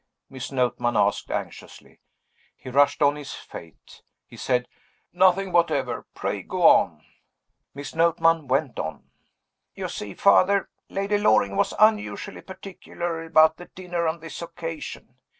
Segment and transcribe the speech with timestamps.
[0.31, 1.99] Miss Notman asked anxiously.
[2.57, 4.01] He rushed on his fate.
[4.25, 4.67] He said,
[5.13, 6.07] "Nothing whatever.
[6.15, 7.05] Pray go on."
[7.75, 9.11] Miss Notman went on.
[9.75, 15.17] "You see, Father, Lady Loring was unusually particular about the dinner on this occasion.